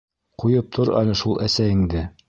Ҡуйып 0.43 0.71
тор 0.79 0.93
әле 1.03 1.15
шул 1.23 1.39
әсәйеңде. 1.49 2.07